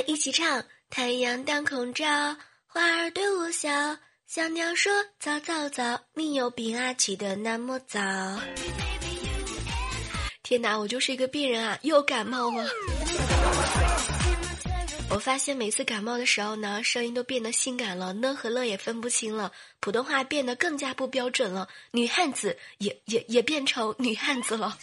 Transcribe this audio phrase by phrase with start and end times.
[0.00, 0.64] 一起唱。
[0.90, 3.96] 太阳当空照，花儿对我笑，
[4.26, 7.98] 小鸟说早早早，你有病啊，起得那么早。
[10.42, 12.68] 天哪，我就是一个病人啊，又感冒了。
[15.08, 24.76] 我发现每次感冒的时候呢，声音都变得性感了，呢和乐也分不清了，普通话变得更加不标准了，女汉子也也也变成女汉子了。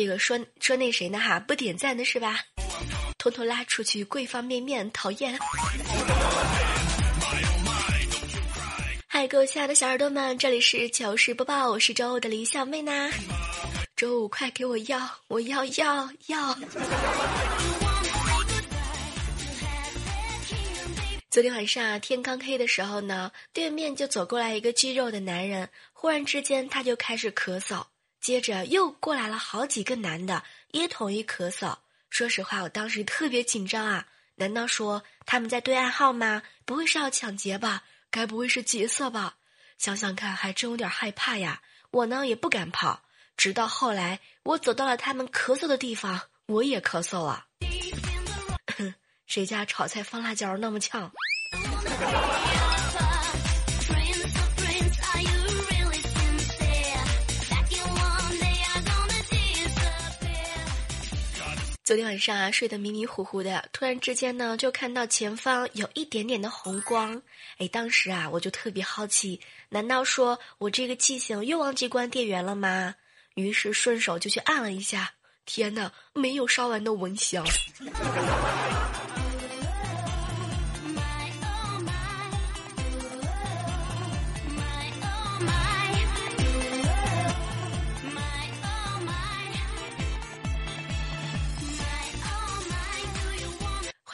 [0.00, 2.38] 这个说说那谁呢哈，不点赞的是吧？
[3.18, 5.38] 偷偷拉出去跪方便面，讨厌。
[9.06, 13.10] 嗨，各位亲爱的小耳朵们，这里是糗事播报，我是周五的李小妹呢。
[13.94, 16.58] 周五快给我要，我要要要。
[21.28, 27.84] 昨天晚上天刚黑的时候呢，对面就走过来一个肌肉的男人，忽然之间他就开始咳嗽，
[28.20, 31.76] 接着又过来了好几个男的，也统一咳嗽。
[32.10, 34.06] 说实话，我当时特别紧张啊！
[34.34, 36.42] 难道说他们在对暗号吗？
[36.64, 37.84] 不会是要抢劫吧？
[38.10, 39.36] 该不会是劫色吧？
[39.78, 41.62] 想想看，还真有点害怕呀！
[41.90, 43.02] 我呢也不敢跑，
[43.36, 47.46] 直到后来我走到了他们咳嗽的地方，我也咳嗽了。
[49.26, 51.12] 谁家炒菜放辣椒那么呛？
[61.90, 67.20] 昨天晚上啊，睡得迷迷糊糊的，突然之间呢，就看到前方有一点点的红光。
[67.58, 69.40] 哎，当时啊，我就特别好奇，
[69.70, 72.94] 难道说我这个记性又忘记关电源了吗？
[73.34, 75.14] 于是顺手就去按了一下，
[75.44, 77.44] 天哪，没有烧完的蚊香。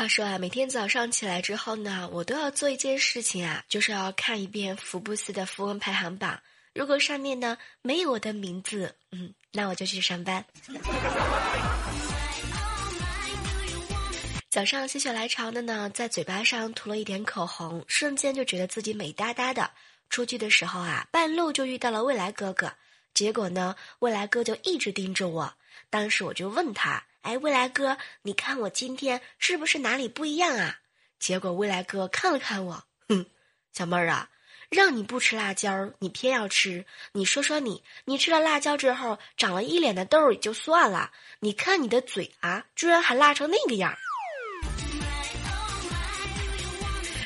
[0.07, 6.41] 他说啊，每天早上起来之后呢，我都要做一件事情啊，就是要看一遍福布斯的富翁排行榜。
[6.75, 10.45] 如果上面呢没有我的名字，嗯，那我就去上班。
[14.49, 19.73] 早上心血来潮的呢，在嘴巴上涂了一点口红，瞬间就觉得自己美哒哒的。
[20.09, 22.73] 出去的时候啊，半路就遇到了未来哥哥，
[23.13, 25.53] 结果呢，未来哥就一直盯着我。
[25.91, 27.03] 当时我就问他。
[27.27, 30.79] 哎，未来哥，你看我今天是不是哪里不一样啊？
[31.19, 33.27] 结果未来哥看了看我，哼，
[33.73, 34.31] 小妹儿啊，
[34.71, 36.87] 让你不吃辣椒，你偏要吃。
[37.11, 41.11] 你说说你，你吃了辣椒之后长了一脸的痘也就算了，
[41.41, 43.99] 你看你的嘴啊，居然还辣成那个样儿。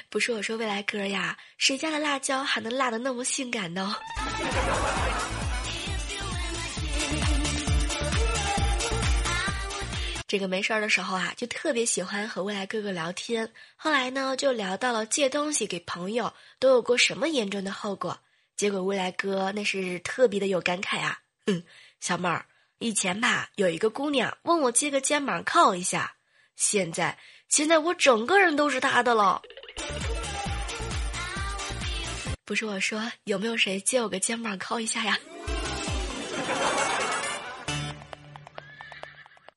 [0.09, 3.95] 不是我说未来哥呀，谁家的辣椒还能辣的那么性感呢？
[10.31, 13.53] 这个没事儿的时候啊，就特别喜欢和未来哥哥聊天。
[13.75, 18.17] 后来呢，就聊到了借东西给朋友都有过什么严重的后果。
[18.57, 21.19] 结果未来哥那是特别的有感慨啊，
[21.49, 21.65] 嗯，
[21.99, 22.47] 小妹儿，
[22.79, 26.15] 以前吧有一个姑娘问我借个肩膀靠一下，
[26.55, 27.19] 现在
[27.49, 29.43] 现在我整个人都是她的了。
[32.45, 35.19] 不是我说，有没有谁借我个肩膀靠一下呀？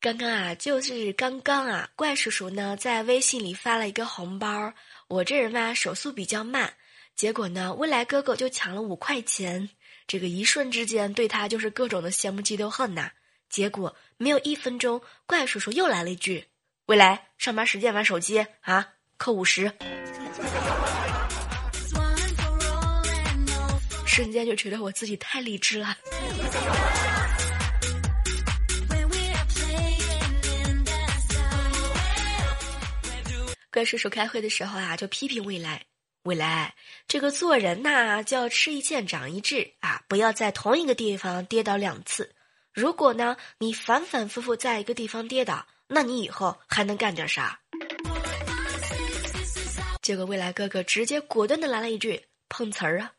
[0.04, 4.74] 刚刚啊，就是刚刚啊，怪叔叔呢在微信里发了一个红包。
[5.08, 6.74] 我这人嘛，手速比较慢，
[7.16, 9.70] 结果呢，未来哥哥就抢了五块钱。
[10.06, 13.12] 这个一瞬之间，对他就是各种的羡慕嫉妒恨呐。
[13.50, 16.50] 结果没有一分钟，怪叔叔又来了一句
[16.88, 18.86] ：“未来上班时间玩手机啊，
[19.16, 19.72] 扣五十。”
[24.06, 25.98] 瞬间就觉得我自己太理智了。
[33.74, 35.84] 怪叔叔开会的时候啊，就批评未来，
[36.26, 36.76] 未来
[37.08, 42.36] 这个做人呐，就要吃一堑长一智啊，不要在同一个地方跌倒两次。
[42.72, 47.60] 如果呢，你反反复复在一个地方跌倒，那你以后还能干点啥？
[50.04, 53.12] 结果未来哥哥直接果断的来了一句碰瓷儿啊。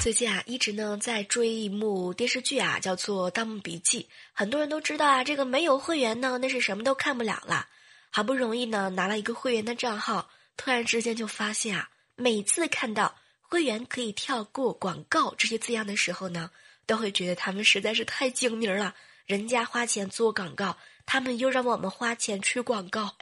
[0.00, 4.00] 最近啊，一直呢在追一幕电视剧啊，叫做《盗墓笔记》。
[4.32, 7.66] 很多人都知道啊，这个没有会员呢，那是什么都看不了了。
[8.08, 16.50] 好不容易呢拿了一个会员的账号，突然之间就发现啊，每次看到会员可以跳过广告这些字样的时候呢，
[16.86, 18.94] 都会觉得他们实在是太精明了。
[19.26, 23.14] 人家花钱做广告，他们又让我们花钱去广告，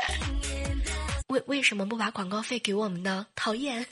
[1.27, 3.27] 为为什么不把广告费给我们呢？
[3.35, 3.85] 讨厌。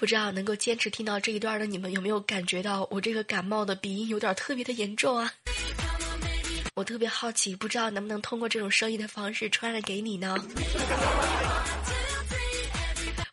[0.00, 5.30] 不知道能够坚持听到这一段的你们有没有感觉到我这个感冒的鼻音有点特别的严重啊？
[6.74, 10.34] 我特别好奇，不知道能不能通过这种声音的方式传染给你呢？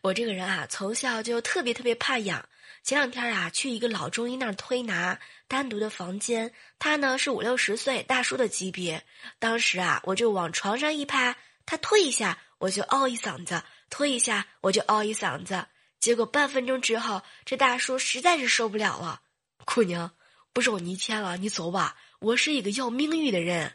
[0.02, 2.46] 我这个人啊，从小就特别特别怕痒。
[2.82, 5.18] 前两天啊，去一个老中医那儿推拿，
[5.48, 9.02] 单独的房间，他呢是五六十岁大叔的级别。
[9.38, 11.34] 当时啊，我就往床上一趴，
[11.64, 13.56] 他推一下，我就嗷一嗓子；
[13.88, 15.64] 推一下，我就嗷一嗓子。
[16.00, 19.20] 结果半分钟之后，这大叔实在是受不了了，
[19.64, 20.12] 姑娘，
[20.52, 21.96] 不收你钱了，你走吧。
[22.20, 23.72] 我是一个要名誉的人，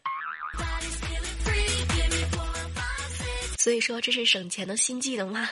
[3.58, 5.50] 所以说这是省钱的新技能吗？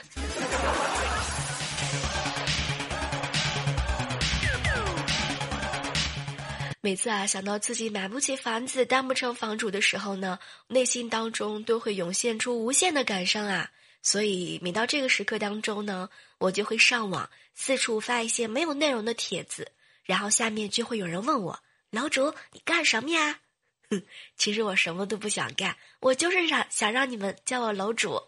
[6.80, 13.70] 每次啊想到自己买不起房子、当不成房主的时候呢，内心当中都会涌现出无限的感伤啊。
[14.02, 19.70] 所以每到这个时刻当中呢，我就会上网四处发一些没有内容的帖子，
[20.04, 21.60] 然后下面就会有人问我
[21.90, 23.38] ：“楼主，你干什么呀？”
[23.90, 24.02] 哼，
[24.36, 28.20] 其实我什么都不想干，我就是想想让你们叫我楼主。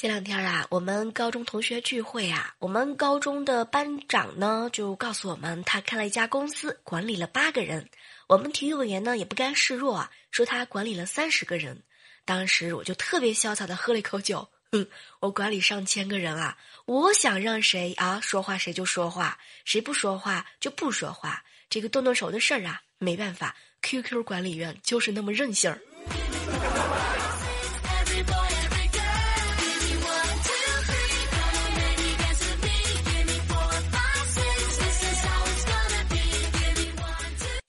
[0.00, 7.86] 前两天啊，我们高中同学聚会啊，我们高中的班长呢就告诉我们，他开了一家公司，管理了八个人。
[8.26, 11.82] 我们体育委员呢也不甘示弱啊，说他管理了三十个人。
[12.24, 14.88] 当时我就特别潇洒的喝了一口酒，哼，
[15.20, 16.56] 我管理上千个人啊，
[16.86, 19.36] 我想让谁啊说话谁就说话，
[19.66, 21.44] 谁不说话就不说话。
[21.68, 25.78] 这个动动手的事儿啊，没办法，QQ 管理员就是那么任性儿。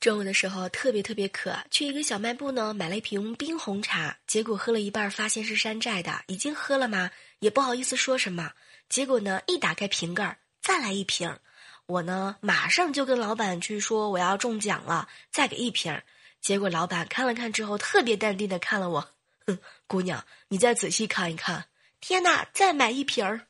[0.02, 7.12] 中午的时候特别特别渴，去一个小卖部呢买了一瓶冰红茶，结果喝了一半发现是山寨的，已经喝了吗？
[7.38, 8.52] 也不好意思说什么。
[8.90, 11.38] 结果呢一打开瓶盖，再来一瓶，
[11.86, 16.02] 我呢马上就跟老板去说我要中奖了，再给一瓶。
[16.42, 19.08] 结果老板看了看之后，特别淡定的看了我，
[19.46, 21.66] 哼，姑娘，你再仔细看一看。
[22.00, 23.42] 天哪，再买一瓶儿。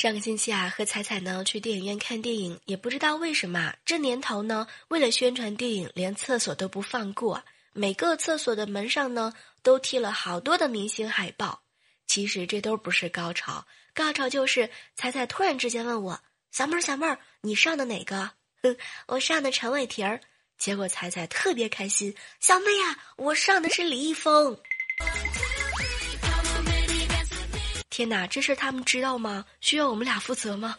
[0.00, 7.44] 上个星期啊，和彩彩呢去电影院看电影，也不知道为什么，这年头呢，为了宣传电影，连厕所都不放过，
[7.74, 11.60] 每个厕所的门上呢都贴了好多的明星海报。
[12.06, 16.18] 其实这都不是高潮，高潮就是彩彩突然之间问我
[16.50, 18.30] ：“小妹儿，小妹儿，你上的哪个？”
[18.64, 18.74] 哼，
[19.06, 20.18] 我上的陈伟霆儿。
[20.56, 24.58] 结果彩彩特别开心：“小妹呀，我上的是李易峰。”
[28.00, 29.44] 天哪，这事他们知道吗？
[29.60, 30.78] 需要我们俩负责吗？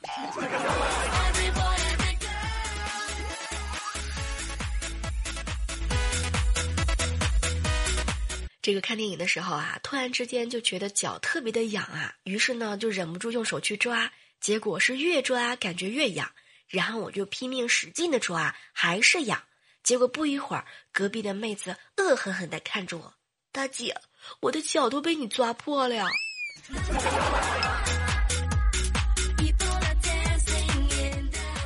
[8.59, 16.31] 这个看电影的时候啊，突然之间就觉得脚特别的痒啊，于是呢就忍不住用手去抓，结果是越抓感觉越痒，
[16.67, 19.43] 然后我就拼命使劲的抓，还是痒，
[19.83, 23.13] 结果不一会儿，隔壁的妹子恶狠狠的看着我，
[23.51, 23.95] 大姐，
[24.39, 26.07] 我的脚都被你抓破了呀。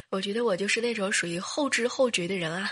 [0.10, 2.72] 我觉得我就是那种属于后知后觉的人啊。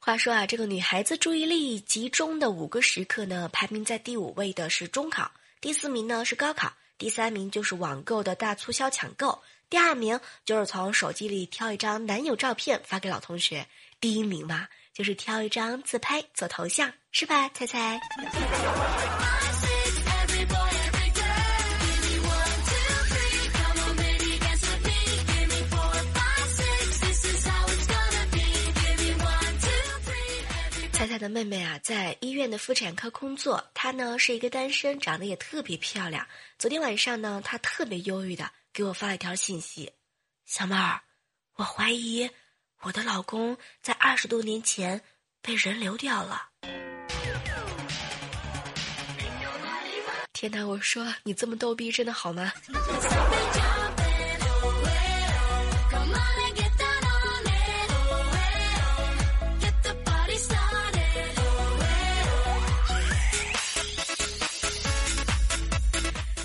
[0.00, 13.66] 话说啊，这个女孩子注意力集中的五个时刻呢，排名在第五位的是中考，第四名呢是高考，第三名就是网购的大促销抢购，第二名就是从手机里挑一张男友照片发给老同学，
[14.00, 17.48] 第一名嘛就是挑一张自拍做头像，是吧？
[17.50, 18.00] 猜猜。
[31.20, 36.26] 的妹妹啊，在医院的妇产科工作，她呢是一个单身，长得也特别漂亮。
[36.58, 39.92] 昨天晚上呢，她特别忧郁的给我发了一条信息
[40.46, 41.02] ：“小妹儿，
[41.56, 42.30] 我怀疑
[42.80, 45.02] 我的老公在二十多年前
[45.42, 46.48] 被人流掉了。”
[50.32, 50.66] 天哪！
[50.66, 52.50] 我说你这么逗逼，真的好吗？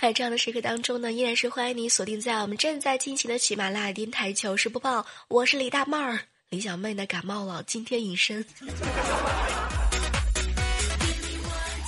[0.06, 5.04] 在这样的时刻当中呢，依然是欢迎你锁定在我们正在进行的喜马拉雅电台糗事播报。
[5.30, 6.20] 我是李大妹儿，
[6.50, 8.46] 李小妹呢感冒了，今天隐身。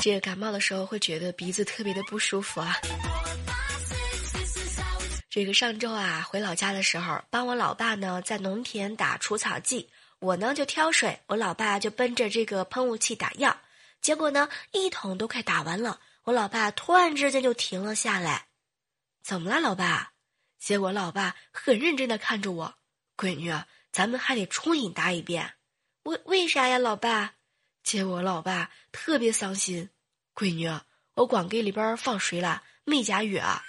[0.02, 2.76] 这个感冒的时候会觉得鼻子特别的不舒服啊。
[5.30, 13.56] 这个上周啊回老家的时候，帮我老爸呢在农田打除草剂，我呢就挑水，我老爸就奔着这个喷雾器打药，
[14.02, 16.00] 结果呢一桶都快打完了。
[16.28, 18.48] 我老爸突然之间就停了下来，
[19.24, 20.12] 怎么了，老爸？
[20.60, 22.76] 结果老爸很认真的看着我，
[23.16, 23.54] 闺女，
[23.94, 25.54] 咱们还得重新打一遍。
[26.04, 27.36] 为为啥呀，老爸？
[27.82, 29.90] 结果老爸特别伤心，
[30.36, 30.70] 闺女，
[31.14, 33.62] 我光给里边放水了，没加药。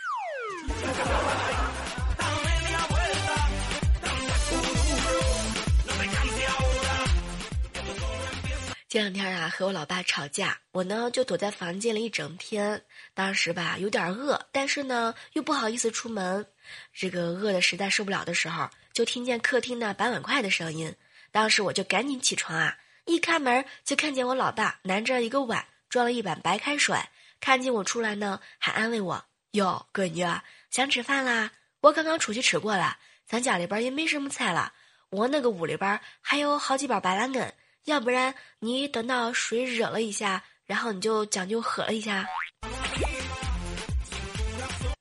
[8.88, 12.82] 这两天啊，和我老爸吵架，我呢就躲在房间里一整天。
[13.12, 16.46] 当时吧有点饿，但是呢又不好意思出门。
[16.94, 20.96] 这个饿的实在受不了的时候，就听见客厅的摆碗筷的声音。
[21.30, 26.96] 当时我就赶紧起床啊，一开门就看见我老爸拿着一个碗装了一碗白开水。
[27.40, 30.26] 看见我出来呢，还安慰我：“哟，闺女
[30.70, 31.52] 想吃饭啦？
[31.82, 34.72] 我刚刚出去吃过了，咱家里边也没什么菜了。
[35.10, 37.52] 我那个屋里边还有好几包白兰根。”
[37.84, 42.26] 要不然你等到水热了一下，然后你就讲究喝了一下。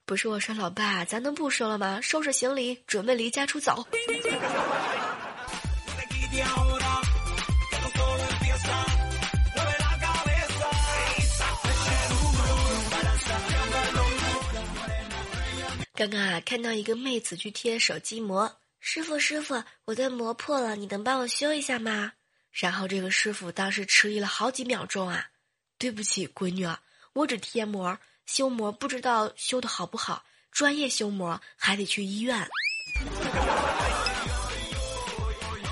[0.06, 2.00] 不是我说，老爸，咱能不说了吗？
[2.02, 3.86] 收拾行李，准备离家出走。
[15.94, 22.14] 刚刚啊，看到一个妹子去贴手机膜，师傅师傅，我的膜破了，你能帮我修一下吗？
[22.52, 25.28] 然后这个师傅当时迟疑了好几秒钟啊，
[25.78, 26.68] 对不起，闺女，
[27.14, 32.48] 我只贴膜修膜，不知道修的好不好，专业修膜还得去医院。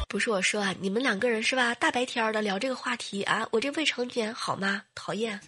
[0.07, 1.75] 不是我说啊，你们两个人是吧？
[1.75, 4.83] 大白天的聊这个话题啊，我这未成年好吗？
[4.93, 5.39] 讨厌。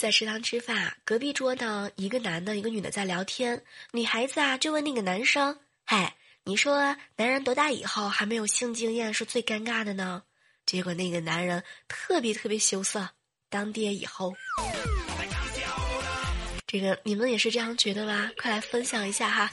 [0.00, 3.62] 在食堂吃饭，隔壁桌呢，一个男的，一个女的在聊天。
[3.92, 10.22] 女孩子啊，就问那个男生：“嗨，你说男人多大以后还没有性经验是最尴尬的呢？”
[10.64, 13.10] 结果那个男人特别特别羞涩，
[13.50, 14.32] 当爹以后，
[16.66, 18.30] 这个你们也是这样觉得吗？
[18.40, 19.52] 快来分享一下哈。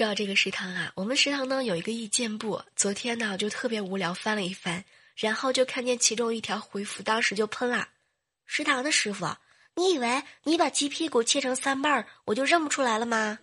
[0.00, 2.62] 说到这个食堂啊，我们食堂呢有一个意见部。
[2.74, 4.82] 昨天呢，就特别无聊，翻了一翻，
[5.14, 7.86] 然后就看见其中一条回复，当时就喷了
[8.48, 9.26] ：“食堂的师傅，
[9.74, 13.38] 你以为你把鸡屁股切成三瓣儿，我就认不出来了吗？”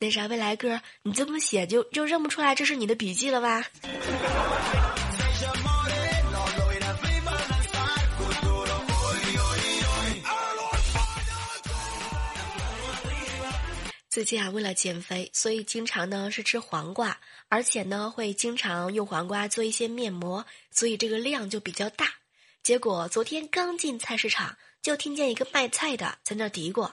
[0.00, 3.64] 那啥，未来哥，你这么写就就认不出来这是你的笔记了吧？
[14.20, 22.06] 最近啊，为了减肥，所以经常呢是吃黄瓜，而且呢会经常用黄瓜做一些面膜，所以这个量就比较大。
[22.62, 26.92] 结果昨天刚进菜市场，就听见一个卖菜的在那嘀咕：“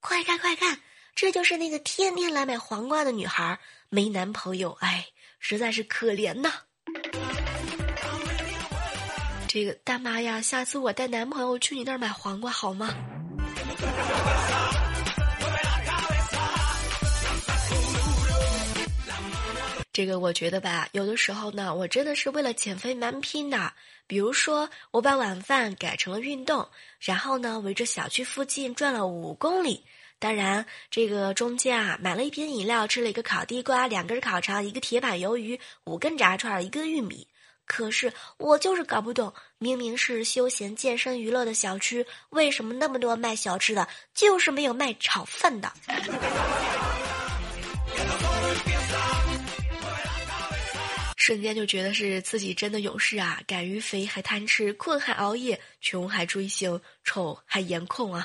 [0.00, 0.82] 快看快看，
[1.14, 5.06] 这就是那个天天来买黄瓜的女孩，没男朋友，哎，
[5.38, 6.52] 实在是可怜呐。”
[9.48, 12.94] 这个大妈呀，下次我带男朋友去你那儿买黄瓜好吗？
[19.96, 23.72] 这个我觉得吧，有的时候呢，我真的是为了减肥蛮拼的。
[24.06, 26.68] 比如说，我把晚饭改成了运动，
[27.00, 29.86] 然后呢，围着小区附近转了五公里。
[30.18, 37.26] 当然，这个中间啊，买了一瓶饮料，吃了一个烤地瓜，两根烤肠，一个铁板鱿鱼，五根炸串，一根玉米。
[37.64, 45.72] 可是我就是搞不懂，明明是休闲健身娱乐的小区，为什么那么多卖小吃的，就是没有卖炒饭的？
[51.26, 53.42] 瞬间就觉得是自己真的勇士啊！
[53.48, 58.24] 敢于肥还贪吃，困还熬夜，穷还追星，丑还颜控啊！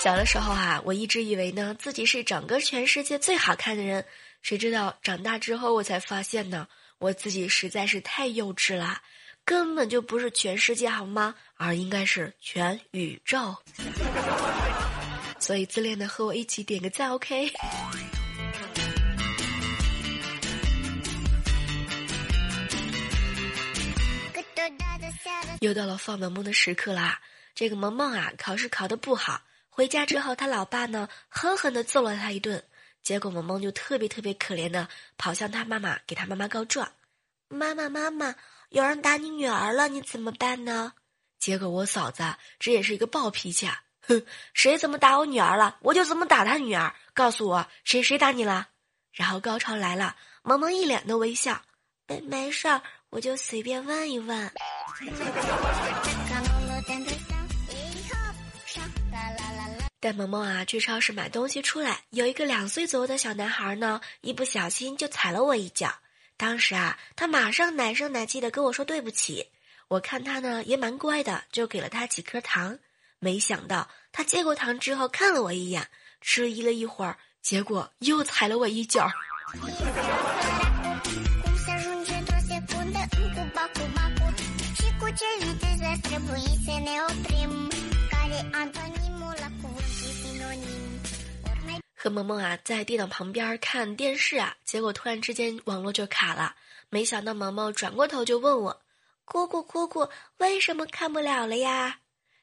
[0.00, 4.06] 小的时候啊，我一直以为呢自己是整个全世界最好看的人，
[4.40, 6.66] 谁知道长大之后我才发现呢，
[6.96, 9.02] 我自己实在是太幼稚了。
[9.44, 11.34] 根本就不是全世界好吗？
[11.56, 13.54] 而应该是全宇宙。
[15.38, 17.52] 所以自恋的和我一起点个赞，OK。
[25.60, 27.20] 又到了放萌萌的时刻啦！
[27.54, 32.64] 这个萌萌啊，考试考得不好，回家之后他老爸呢狠狠的揍了他一顿，
[33.02, 36.90] 结果萌萌就特别特别可怜的跑向他妈妈，给他妈妈告状
[37.48, 38.34] ：“妈妈妈妈。”
[38.74, 40.94] 有人打你女儿了，你怎么办呢？
[41.38, 42.24] 结果我嫂子
[42.58, 43.82] 这也是一个暴脾气啊！
[44.00, 46.92] 哼，谁怎么打我女儿了，我就怎么打他女儿。
[47.12, 48.66] 告诉我谁谁打你了？
[49.12, 51.62] 然后高潮来了，萌萌一脸的微笑，
[52.08, 54.50] 没没事儿，我就随便问一问。
[60.00, 65.94] 带萌萌啊去超市买东西出来，有一个两岁左右的小男孩呢，一不小心就踩了我一脚。
[66.36, 69.50] 当时啊，他马上奶声奶气的跟我说对不起。
[69.88, 72.78] 我看他呢也蛮乖的，就给了他几颗糖。
[73.18, 75.88] 没想到他接过糖之后看了我一眼，
[76.20, 79.10] 迟疑了一会儿，结果又踩了我一脚。
[92.04, 96.54] 和萌萌啊在电脑旁边看电视啊，结果突然之间网络就卡了。
[96.90, 98.82] 没想到萌萌转过头就问我
[99.24, 100.06] ：“姑姑姑姑，
[100.36, 102.00] 为什么看不了了呀？”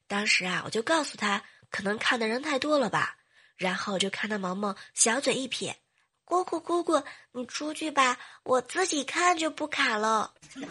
[0.09, 3.17] 当时啊，我就告诉他，可能看的人太多了吧。
[3.55, 5.77] 然后就看到萌萌小嘴一撇
[6.25, 10.33] ：“姑姑姑姑，你出去吧，我自己看就不卡了。”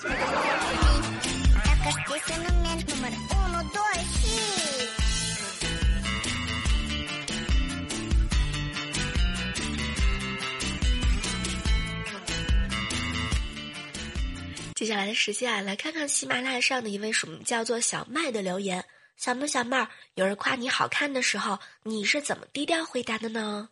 [14.81, 18.83] 接下来的时间啊，来看看喜马拉雅上的一位署名叫做小麦的留言。
[19.15, 23.69] 小妹小妹儿，有人夸你好看的时候，你是怎么低调回答的呢？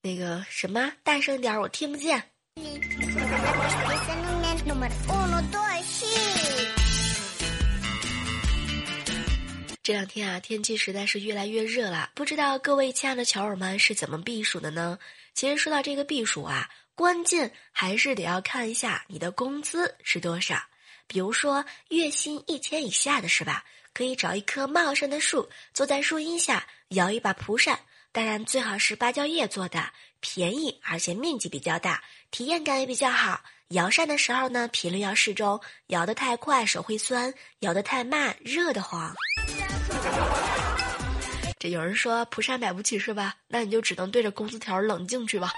[0.00, 2.24] 那个什么，大声点，我听不见。
[9.82, 14.98] 这两天啊，天气实在是越来越热了，不知道各位亲爱的球友们是怎么避暑的呢？
[15.34, 16.70] 其实说到这个避暑啊。
[16.94, 20.62] 关键还是得要看一下你的工资是多少，
[21.06, 23.64] 比如说月薪一千以下的是吧？
[23.94, 27.78] 可以找一棵茂盛的树，坐在树荫下摇一把蒲扇，
[28.10, 33.42] 当然最好是芭蕉叶做的，便宜而且面积比较大，体验感也比较好。
[33.68, 39.14] 摇扇的时候呢，频率要适中，摇得太快手会酸，摇得太慢热得慌。
[41.58, 43.34] 这有人说蒲扇买不起是吧？
[43.48, 45.52] 那你就只能对着工资条冷静去吧。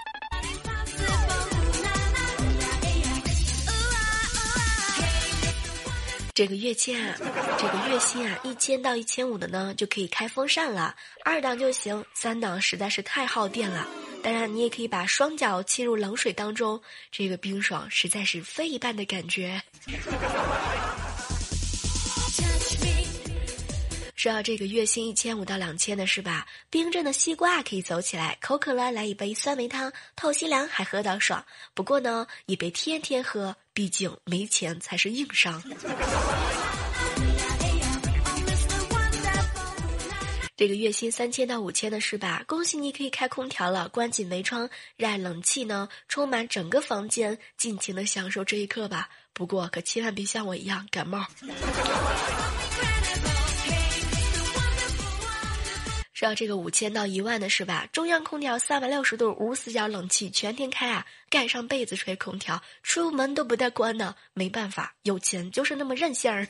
[6.35, 7.15] 这个月签啊，
[7.57, 10.93] 这个月薪啊，一千到一千五的呢，就可以开风扇了，
[11.23, 13.87] 二档就行，三档实在是太耗电了。
[14.21, 19.61] 当然，你也可以把双脚浸入冷水当中，这个冰爽实在是非一般的感觉。
[24.25, 26.47] 说到这个月薪一千五到两千的是吧？
[26.71, 31.45] 冰镇的西瓜可以走起来，口渴了来一杯酸梅汤，透心凉还喝到爽。
[31.75, 33.55] 不过呢，也别天天喝。
[33.71, 35.61] 毕竟没钱才是硬伤。
[40.57, 42.43] 这个月薪三千到五千的是吧？
[42.47, 49.07] 恭喜你可以开空调了，关紧门窗，让冷气呢充满整个房间，尽情的享受这一刻吧。
[49.33, 51.27] 不过可千万别像我一样感冒。
[56.15, 57.85] 知道这个五千到一万的是吧？
[57.91, 64.15] 中央空调三百六十度无死角冷气全天开啊，盖上被子吹空调，出门都不带关的。
[64.33, 66.47] 没办法，有钱就是那么任性儿。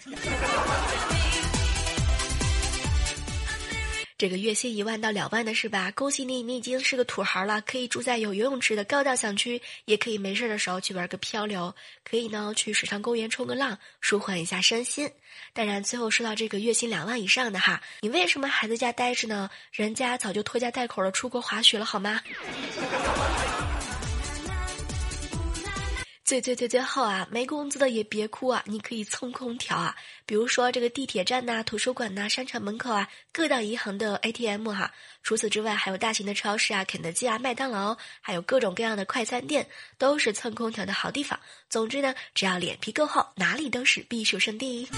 [4.18, 5.92] 这个月薪一万到两万的是吧？
[5.92, 11.76] 恭喜你，你已经是个土豪了，可以住在有游泳池的高档小区，也可以没事的时候去玩个漂流，
[12.10, 15.12] 可以呢去水上公园冲个浪，舒缓一下身心。
[15.52, 19.50] 当然，最后说到这个月薪两万以上的哈，你为什么还在家待着呢？
[19.74, 22.22] 人家早就拖家带口的出国滑雪了，好吗？
[26.26, 29.96] 最最最最后啊，没工资的也别哭啊，你可以蹭空调啊。
[30.26, 34.92] 比如说这个地铁站呐、图书馆呐、商场门口啊、各大银行的 ATM 哈。
[35.22, 39.68] 除此之外，还有大型的超市啊、肯德基啊、麦当劳，还有各种各样的快餐店，
[40.00, 41.40] 都是蹭空调的好地方。
[41.70, 44.90] 总之呢，只要脸皮够厚，哪里都是避暑胜地。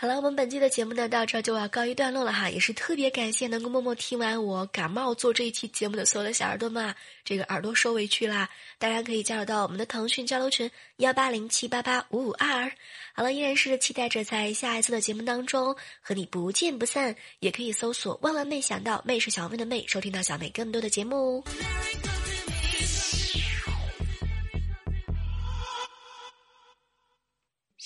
[0.00, 8.48] 好了，我们本期的节目呢，到这儿就要告一段落了哈，也是特别感谢能够默默听完我感冒做这一期节目的所有的小耳朵们，这个耳朵受委屈啦！
[8.78, 12.72] 大家可以加入到我们的腾讯交流群幺八零七八八五五二。
[13.12, 21.44] 好了，依然是期待着在下一次的节目当中和你不见不散，也可以搜索“万万没想到”，妹是小妹的妹，收听到小妹更多的节目。